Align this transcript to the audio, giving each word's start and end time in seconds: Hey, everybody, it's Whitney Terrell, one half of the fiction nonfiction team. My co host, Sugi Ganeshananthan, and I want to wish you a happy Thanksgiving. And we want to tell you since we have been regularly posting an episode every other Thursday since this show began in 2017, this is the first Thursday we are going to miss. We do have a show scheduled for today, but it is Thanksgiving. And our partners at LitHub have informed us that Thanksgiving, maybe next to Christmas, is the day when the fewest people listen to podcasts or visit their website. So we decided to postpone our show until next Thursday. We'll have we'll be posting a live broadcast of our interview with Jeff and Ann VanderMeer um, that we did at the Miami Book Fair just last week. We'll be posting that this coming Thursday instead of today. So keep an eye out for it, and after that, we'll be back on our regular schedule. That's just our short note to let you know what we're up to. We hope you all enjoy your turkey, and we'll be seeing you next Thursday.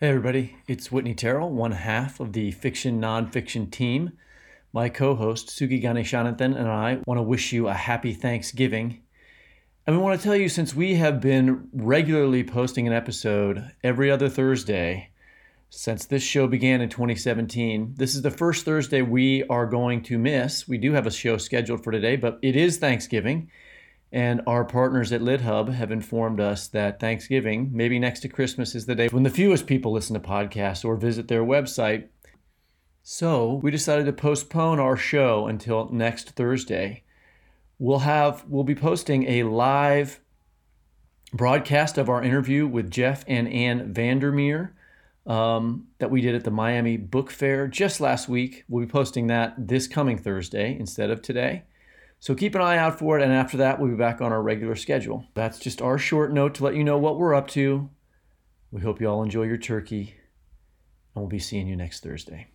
Hey, 0.00 0.08
everybody, 0.08 0.56
it's 0.66 0.90
Whitney 0.90 1.14
Terrell, 1.14 1.50
one 1.50 1.70
half 1.70 2.18
of 2.18 2.32
the 2.32 2.50
fiction 2.50 3.00
nonfiction 3.00 3.70
team. 3.70 4.14
My 4.72 4.88
co 4.88 5.14
host, 5.14 5.50
Sugi 5.50 5.80
Ganeshananthan, 5.80 6.56
and 6.56 6.66
I 6.66 6.98
want 7.06 7.18
to 7.18 7.22
wish 7.22 7.52
you 7.52 7.68
a 7.68 7.74
happy 7.74 8.12
Thanksgiving. 8.12 9.02
And 9.86 9.96
we 9.96 10.02
want 10.02 10.20
to 10.20 10.24
tell 10.24 10.34
you 10.34 10.48
since 10.48 10.74
we 10.74 10.96
have 10.96 11.20
been 11.20 11.68
regularly 11.72 12.42
posting 12.42 12.88
an 12.88 12.92
episode 12.92 13.70
every 13.84 14.10
other 14.10 14.28
Thursday 14.28 15.10
since 15.70 16.06
this 16.06 16.24
show 16.24 16.48
began 16.48 16.80
in 16.80 16.88
2017, 16.88 17.94
this 17.96 18.16
is 18.16 18.22
the 18.22 18.32
first 18.32 18.64
Thursday 18.64 19.00
we 19.00 19.44
are 19.44 19.66
going 19.66 20.02
to 20.02 20.18
miss. 20.18 20.66
We 20.66 20.78
do 20.78 20.92
have 20.92 21.06
a 21.06 21.10
show 21.10 21.36
scheduled 21.36 21.84
for 21.84 21.92
today, 21.92 22.16
but 22.16 22.40
it 22.42 22.56
is 22.56 22.78
Thanksgiving. 22.78 23.48
And 24.14 24.42
our 24.46 24.64
partners 24.64 25.10
at 25.10 25.22
LitHub 25.22 25.74
have 25.74 25.90
informed 25.90 26.38
us 26.38 26.68
that 26.68 27.00
Thanksgiving, 27.00 27.70
maybe 27.72 27.98
next 27.98 28.20
to 28.20 28.28
Christmas, 28.28 28.76
is 28.76 28.86
the 28.86 28.94
day 28.94 29.08
when 29.08 29.24
the 29.24 29.28
fewest 29.28 29.66
people 29.66 29.90
listen 29.90 30.14
to 30.14 30.20
podcasts 30.20 30.84
or 30.84 30.94
visit 30.94 31.26
their 31.26 31.42
website. 31.42 32.06
So 33.02 33.54
we 33.54 33.72
decided 33.72 34.06
to 34.06 34.12
postpone 34.12 34.78
our 34.78 34.96
show 34.96 35.48
until 35.48 35.88
next 35.90 36.30
Thursday. 36.30 37.02
We'll 37.80 37.98
have 37.98 38.44
we'll 38.46 38.62
be 38.62 38.76
posting 38.76 39.28
a 39.28 39.42
live 39.42 40.20
broadcast 41.32 41.98
of 41.98 42.08
our 42.08 42.22
interview 42.22 42.68
with 42.68 42.92
Jeff 42.92 43.24
and 43.26 43.48
Ann 43.48 43.92
VanderMeer 43.92 44.70
um, 45.26 45.88
that 45.98 46.12
we 46.12 46.20
did 46.20 46.36
at 46.36 46.44
the 46.44 46.52
Miami 46.52 46.96
Book 46.96 47.32
Fair 47.32 47.66
just 47.66 48.00
last 48.00 48.28
week. 48.28 48.62
We'll 48.68 48.86
be 48.86 48.92
posting 48.92 49.26
that 49.26 49.54
this 49.58 49.88
coming 49.88 50.18
Thursday 50.18 50.78
instead 50.78 51.10
of 51.10 51.20
today. 51.20 51.64
So 52.24 52.34
keep 52.34 52.54
an 52.54 52.62
eye 52.62 52.78
out 52.78 52.98
for 52.98 53.18
it, 53.18 53.22
and 53.22 53.34
after 53.34 53.58
that, 53.58 53.78
we'll 53.78 53.90
be 53.90 53.96
back 53.96 54.22
on 54.22 54.32
our 54.32 54.40
regular 54.40 54.76
schedule. 54.76 55.26
That's 55.34 55.58
just 55.58 55.82
our 55.82 55.98
short 55.98 56.32
note 56.32 56.54
to 56.54 56.64
let 56.64 56.74
you 56.74 56.82
know 56.82 56.96
what 56.96 57.18
we're 57.18 57.34
up 57.34 57.48
to. 57.48 57.90
We 58.70 58.80
hope 58.80 58.98
you 58.98 59.10
all 59.10 59.22
enjoy 59.22 59.42
your 59.42 59.58
turkey, 59.58 60.14
and 61.14 61.22
we'll 61.22 61.28
be 61.28 61.38
seeing 61.38 61.66
you 61.66 61.76
next 61.76 62.02
Thursday. 62.02 62.46